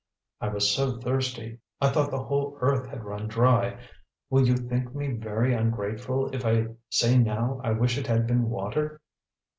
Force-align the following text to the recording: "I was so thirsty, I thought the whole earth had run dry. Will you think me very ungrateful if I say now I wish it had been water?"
"I 0.41 0.47
was 0.47 0.71
so 0.71 0.97
thirsty, 0.97 1.59
I 1.79 1.89
thought 1.91 2.09
the 2.09 2.23
whole 2.23 2.57
earth 2.59 2.89
had 2.89 3.03
run 3.03 3.27
dry. 3.27 3.77
Will 4.31 4.47
you 4.47 4.57
think 4.57 4.95
me 4.95 5.11
very 5.11 5.53
ungrateful 5.53 6.33
if 6.33 6.43
I 6.43 6.69
say 6.89 7.19
now 7.19 7.61
I 7.63 7.73
wish 7.73 7.99
it 7.99 8.07
had 8.07 8.25
been 8.25 8.49
water?" 8.49 8.99